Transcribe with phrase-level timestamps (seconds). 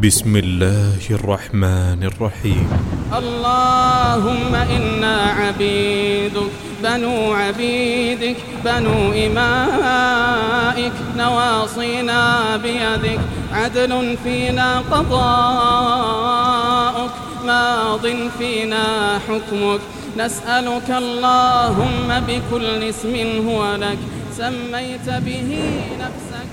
[0.00, 2.68] بسم الله الرحمن الرحيم.
[3.12, 6.50] اللهم إنا عبيدك
[6.82, 13.20] بنو عبيدك بنو إمائك نواصينا بيدك
[13.52, 15.90] عدل فينا قضاءك
[17.44, 18.06] ماض
[18.38, 19.80] فينا حكمك.
[20.16, 23.14] نسألك اللهم بكل اسم
[23.48, 23.98] هو لك
[24.36, 25.50] سميت به
[26.00, 26.48] نفسك.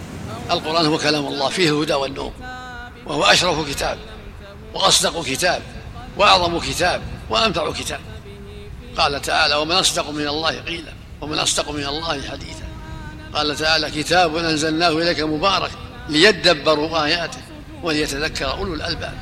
[0.51, 2.31] القرآن هو كلام الله فيه الهدى والنور.
[3.07, 3.97] وهو أشرف كتاب
[4.73, 5.61] وأصدق كتاب
[6.17, 7.99] وأعظم كتاب وأنفع كتاب.
[8.97, 12.67] قال تعالى ومن أصدق من الله قيلا ومن أصدق من الله حديثا.
[13.33, 15.71] قال تعالى كتاب أنزلناه إليك مبارك
[16.09, 17.41] ليدبروا آياته
[17.83, 19.13] وليتذكر أولو الألباب.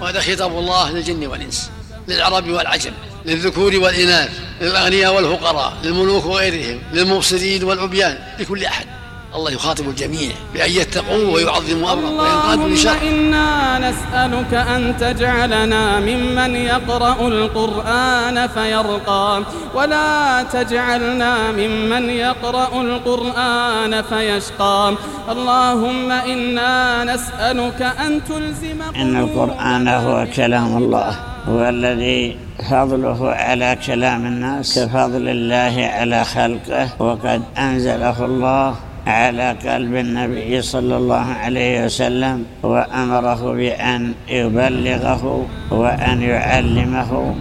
[0.00, 1.70] وهذا خطاب الله للجن والإنس
[2.08, 2.92] للعرب والعجم
[3.24, 8.86] للذكور والإناث للأغنياء والفقراء للملوك وغيرهم للمفسدين والعبيان لكل أحد.
[9.34, 17.28] الله يخاطب الجميع بأن يتقوا ويعظموا أمره وينقادوا لشرعه إنا نسألك أن تجعلنا ممن يقرأ
[17.28, 19.42] القرآن فيرقى
[19.74, 24.94] ولا تجعلنا ممن يقرأ القرآن فيشقى.
[25.28, 31.16] اللهم إنا نسألك أن تلزم إن القرآن هو كلام الله
[31.48, 32.36] هو الذي
[32.70, 38.74] فضله على كلام الناس كفضل الله على خلقه وقد أنزله الله.
[39.06, 47.34] على قلب النبي صلى الله عليه وسلم وأمره بأن يبلغه وأن يعلمه.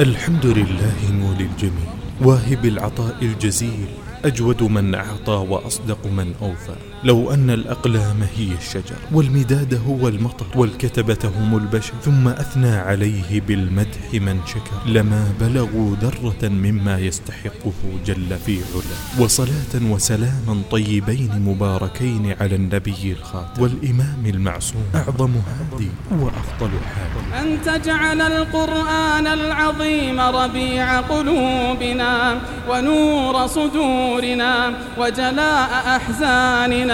[0.00, 1.90] الحمد لله مولي الجميل
[2.22, 3.88] واهب العطاء الجزيل
[4.24, 6.89] أجود من أعطى وأصدق من أوفى.
[7.04, 8.96] لو أن الأقلام هي الشجر.
[9.12, 10.46] والمداد هو المطر.
[10.54, 11.92] والكتبة هم البشر.
[12.04, 14.76] ثم أثنى عليه بالمدح من شكر.
[14.86, 17.72] لما بلغوا ذرة مما يستحقه
[18.06, 23.62] جل في علا وصلاة وسلاما طيبين مباركين على النبي الخاتم.
[23.62, 24.84] والإمام المعصوم.
[24.94, 25.90] أعظم هادي.
[26.10, 27.40] وأفضل حادي.
[27.42, 36.89] أن تجعل القرآن العظيم ربيع قلوبنا ونور صدورنا وجلاء أحزاننا.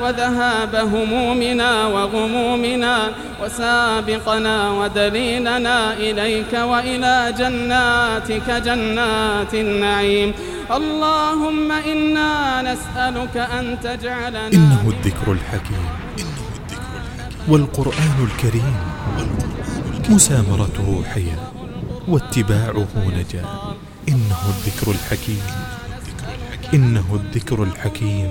[0.00, 2.96] وذهاب همومنا وغمومنا
[3.42, 10.32] وسابقنا ودليلنا إليك وإلى جناتك جنات النعيم.
[10.70, 15.86] اللهم إنا نسألك أن تجعلنا إنه الذكر الحكيم.
[17.48, 18.76] والقرآن الكريم
[20.10, 21.44] مسامرته حياة
[22.08, 23.48] واتباعه نجاة.
[24.08, 25.42] إنه الذكر الحكيم.
[26.74, 28.30] إنه الذكر الحكيم.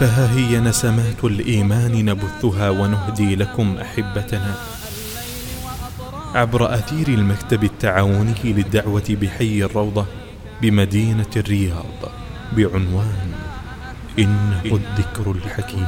[0.00, 4.54] فها هي نسمات الإيمان نبثها ونهدي لكم أحبتنا.
[6.34, 10.06] عبر أثير المكتب التعاوني للدعوة بحي الروضة
[10.62, 12.12] بمدينة الرياض
[12.56, 13.32] بعنوان
[14.18, 15.86] إنه الذكر الحكيم.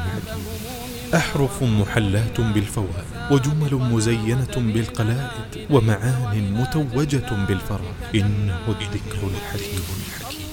[1.14, 7.92] أحرف محلات بالفوائد وجمل مزينة بالقلائد ومعان متوجة بالفرح.
[8.14, 9.82] إنه الذكر الحكيم.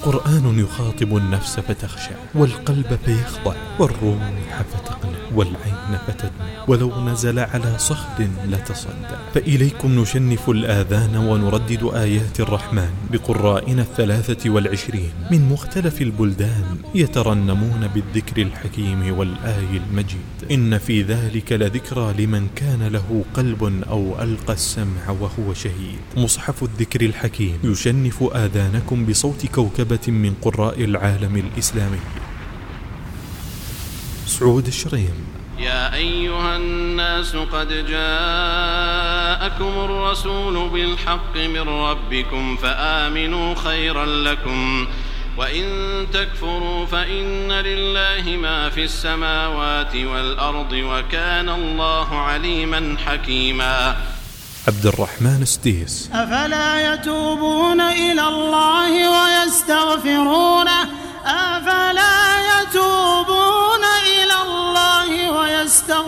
[0.03, 5.22] قرآن يخاطب النفس فتخشع والقلب فيخضع والروح فتقنع.
[5.35, 14.49] والعين فتدمع ولو نزل على صخر لتصدع فإليكم نشنف الآذان ونردد آيات الرحمن بقرائنا الثلاثة
[14.49, 15.11] والعشرين.
[15.31, 20.51] من مختلف البلدان يترنمون بالذكر الحكيم والآي المجيد.
[20.51, 25.99] إن في ذلك لذكرى لمن كان له قلب أو ألقى السمع وهو شهيد.
[26.17, 31.99] مصحف الذكر الحكيم يشنف آذانكم بصوت كوكبة من قراء العالم الإسلامي.
[34.39, 35.17] سعود الشريم.
[35.59, 44.87] يا أيها الناس قد جاءكم الرسول بالحق من ربكم فآمنوا خيرا لكم
[45.37, 45.65] وإن
[46.13, 53.95] تكفروا فإن لله ما في السماوات والأرض وكان الله عليما حكيما.
[54.67, 60.81] عبد الرحمن ستيس أفلا يتوبون إلى الله ويستغفرونه؟
[61.25, 61.82] أفلا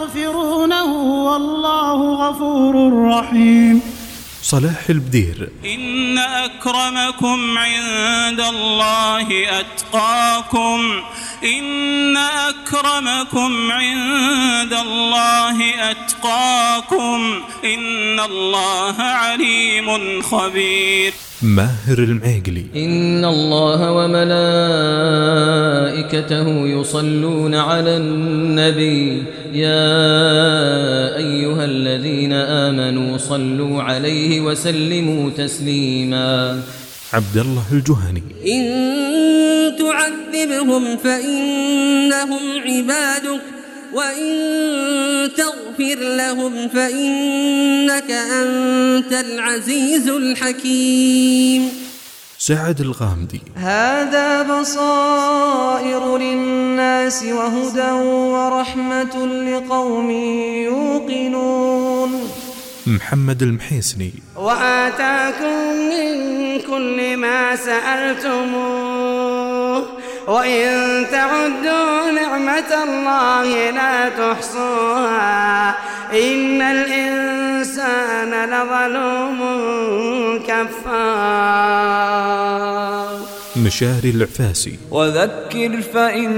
[0.05, 0.83] ويستغفرونه
[1.25, 3.81] والله غفور رحيم.
[4.43, 5.49] صلاح البدير.
[5.65, 11.01] إن أكرمكم عند الله أتقاكم.
[11.43, 15.57] إن أكرمكم عند الله
[15.91, 24.27] أتقاكم إن الله عليم خبير ماهر المعيقلي إن الله وملائكته
[26.67, 29.23] يصلون على النبي.
[29.53, 29.97] يا
[31.17, 36.61] أيها الذين آمنوا صلوا عليه وسلموا تسليما.
[37.13, 38.23] عبد الله الجهني.
[38.45, 38.63] إن
[39.77, 43.41] تعذبهم فإنهم عبادك
[43.93, 44.29] وإن
[45.37, 51.69] تغفر لهم فإنك أنت العزيز الحكيم.
[52.37, 53.41] سعد الغامدي.
[53.55, 60.11] هذا بصائر للناس وهدى ورحمة لقوم
[60.65, 62.29] يوقنون.
[62.87, 64.11] محمد المحيسني.
[64.35, 65.64] وآتاكم
[66.67, 69.15] كل ما سألتموه.
[70.27, 75.69] وإن تعدوا نعمة الله لا تحصوها.
[76.11, 79.39] إن الإنسان لظلوم
[80.47, 80.85] كفار.
[83.65, 84.79] مشاري العفاسي.
[84.91, 86.31] وذكر فإن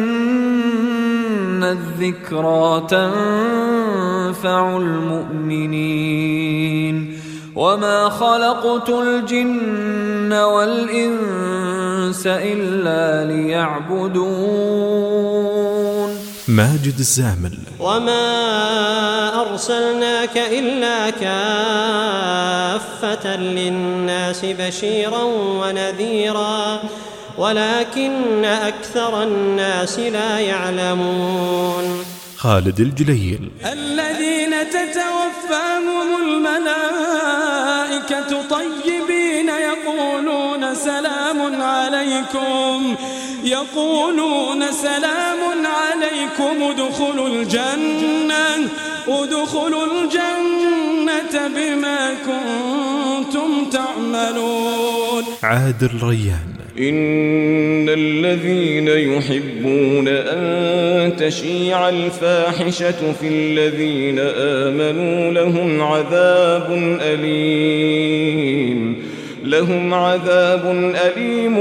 [1.64, 7.17] الذكرى تنفع المؤمنين.
[7.58, 14.28] وما خلقت الجن والإنس إلا ليعبدون
[16.48, 17.58] ماجد الزامل.
[17.80, 18.22] وما
[19.42, 22.46] أرسلناك إلا كافة
[23.36, 25.24] للناس بشيرا
[25.62, 26.80] ونذيرا
[27.38, 32.04] ولكن أكثر الناس لا يعلمون
[32.38, 33.52] خالد الجليل.
[33.66, 36.87] الذين تتوفاهم الملائكة
[38.50, 42.96] طيبين يقولون سلام عليكم.
[43.44, 48.70] يقولون سلام عليكم ادخلوا الجنة
[49.08, 54.97] ادخلوا الجنة بما كنتم تعملون.
[55.44, 68.96] عادل ريان إن الذين يحبون أن تشيع الفاحشة في الذين آمنوا لهم عذاب أليم.
[69.44, 71.56] لهم عذاب أليم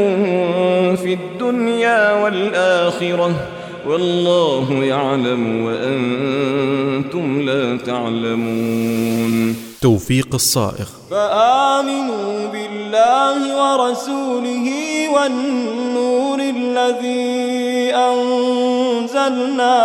[0.97, 3.49] في الدنيا والآخرة.
[3.87, 9.66] والله يعلم وأنتم لا تعلمون.
[9.87, 10.89] توفيق الصائغ.
[11.11, 14.69] فآمنوا بالله ورسوله
[15.15, 19.79] والنور الذي أنزلنا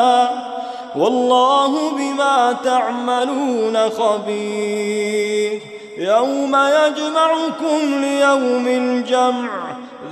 [0.95, 5.59] والله بما تعملون خبير.
[5.97, 9.51] يوم يجمعكم ليوم الجمع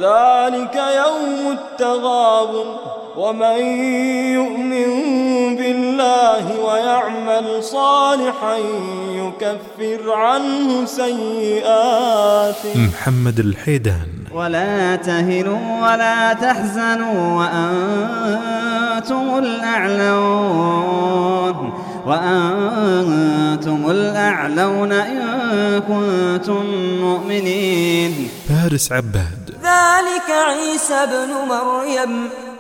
[0.02, 2.70] ذلك يوم التغابن
[3.18, 3.60] ومن
[4.34, 4.92] يؤمن
[6.00, 8.58] بالله ويعمل صالحا
[9.12, 12.76] يكفر عنه سيئاته.
[12.76, 14.08] محمد الحيدان.
[14.32, 20.78] ولا تهنوا ولا تحزنوا وأنتم الأعلون
[22.06, 25.20] وأنتم الأعلون إن
[25.80, 26.66] كنتم
[27.02, 28.30] مؤمنين.
[28.50, 29.52] فارس عباد.
[29.64, 32.30] ذلك عيسى بن مريم.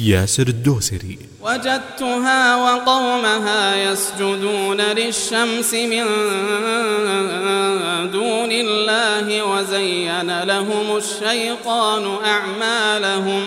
[0.00, 1.18] ياسر الدوسري.
[1.42, 6.04] وجدتها وقومها يسجدون للشمس من
[8.12, 13.46] دون الله وزين لهم الشيطان أعمالهم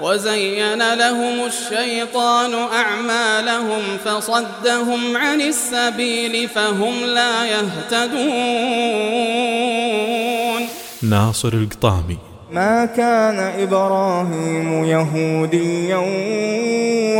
[0.00, 8.22] وزين لهم الشيطان أعمالهم فصدهم عن السبيل فهم لا يهتدون.
[11.02, 12.31] ناصر القطامي.
[12.52, 15.96] ما كان إبراهيم يهوديا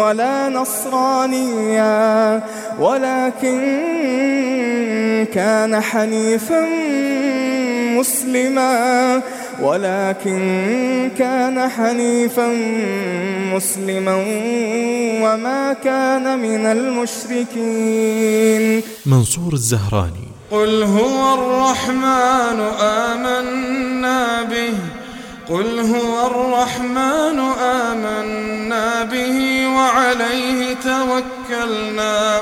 [0.03, 2.43] ولا نصرانيا
[2.81, 3.61] ولكن
[5.35, 6.67] كان حنيفا
[7.99, 9.23] مسلما
[9.63, 12.49] ولكن كان حنيفا
[13.55, 14.15] مسلما
[15.23, 18.13] وما كان من المشركين.
[19.07, 20.29] منصور الزهراني.
[20.51, 24.92] قل هو الرحمن آمنا به.
[25.49, 32.41] قل هو الرحمن آمنا به وعليه توكلنا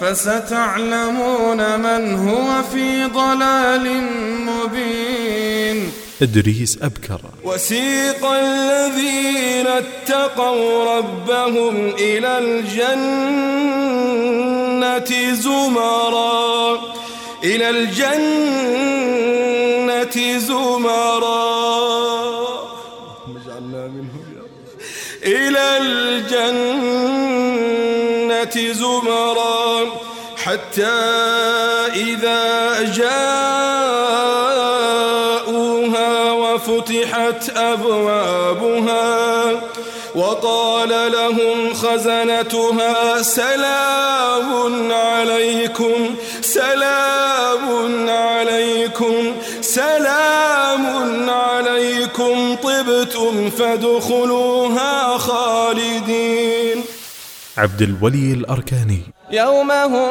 [0.00, 4.02] فستعلمون من هو في ضلال
[4.46, 5.92] مبين.
[6.22, 7.20] إدريس أبكر.
[7.44, 13.42] وسيق الذين اتقوا ربهم إلى الجنة
[15.34, 16.78] زمرا.
[17.44, 18.38] إلى الجنة
[20.38, 21.62] زمرا.
[23.28, 24.42] اجعلنا منهم يا
[25.24, 27.12] إلى الجنة
[28.72, 29.90] زمرا.
[30.36, 30.98] حتى
[31.94, 33.92] إذا جاء
[36.66, 39.50] فتحت أبوابها
[40.14, 46.14] وقال لهم خزنتها سلام عليكم
[49.60, 50.86] سلام
[51.30, 56.84] عليكم طبتم فادخلوها خالدين.
[57.58, 59.00] عبد الولي الأركاني.
[59.30, 60.10] يوم هم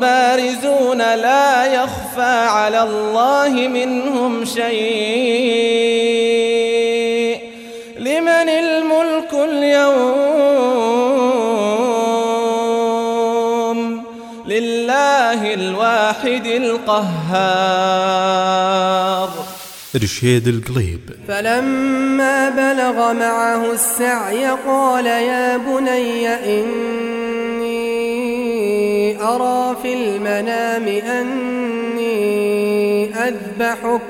[0.00, 4.62] بارزون لا يخفى على الله منهم شيء.
[7.98, 10.32] لمن الملك اليوم؟
[14.46, 17.92] لله الواحد القهار.
[19.96, 21.00] رشيد القليب.
[21.28, 27.72] فلما بلغ معه السعي قال يا بني إني
[29.22, 32.12] أرى في المنام أني
[33.14, 34.08] أذبحك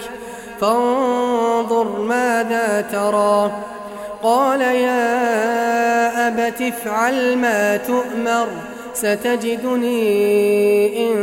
[0.61, 3.52] فانظر ماذا ترى.
[4.23, 8.49] قال يا أبت افعل ما تؤمر.
[8.94, 10.02] ستجدني
[10.99, 11.14] إن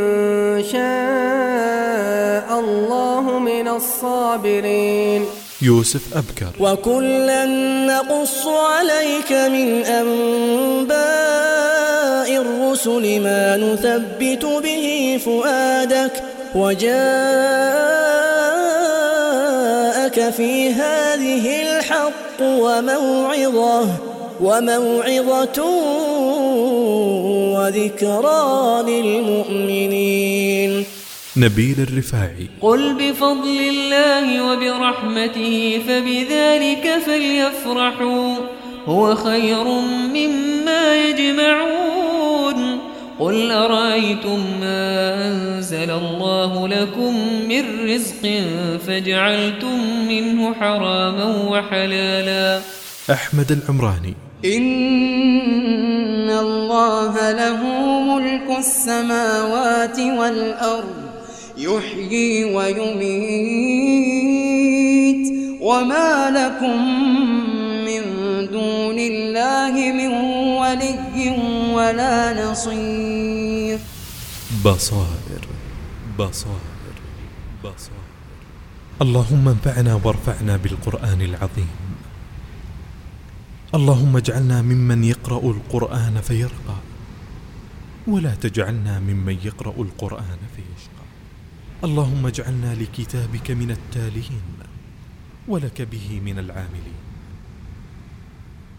[0.72, 5.24] شاء الله من الصابرين.
[5.62, 6.52] يوسف أبكر.
[6.60, 7.44] وكلا
[7.86, 11.00] نقص عليك من أنباء
[12.36, 16.22] الرسل ما نثبت به فؤادك
[16.54, 16.90] وجاءك
[20.30, 23.88] في هذه الحق وموعظة
[24.40, 25.60] وموعظة
[27.70, 30.84] وذكرى للمؤمنين
[31.36, 38.34] نبيل الرفاعي قل بفضل الله وبرحمته فبذلك فليفرحوا.
[38.86, 39.64] هو خير
[40.14, 42.78] مما يجمعون.
[43.18, 47.14] قل أرأيتم ما أنزل الله لكم
[47.48, 48.42] من رزق
[48.86, 52.60] فجعلتم منه حراما وحلالا.
[53.10, 54.14] أحمد العمراني.
[54.44, 57.60] إن الله له
[58.00, 60.94] ملك السماوات والأرض
[61.58, 64.00] يحيي ويميت.
[65.60, 66.78] وما لكم
[67.84, 68.02] من
[68.52, 70.12] دون الله من
[70.56, 71.36] ولي
[71.74, 73.78] ولا نصير.
[74.64, 75.42] بصائر
[76.18, 76.96] بصائر
[77.64, 78.10] بصائر.
[79.02, 81.89] اللهم انفعنا وارفعنا بالقرآن العظيم.
[83.74, 86.76] اللهم اجعلنا ممن يقرأ القرآن فيرقى.
[88.06, 91.06] ولا تجعلنا ممن يقرأ القرآن فيشقى.
[91.84, 94.42] اللهم اجعلنا لكتابك من التالين
[95.48, 97.00] ولك به من العاملين.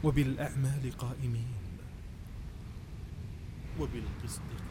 [0.04, 1.48] وبالأعمال قائمين.
[3.80, 4.71] وبالقسط قائمين.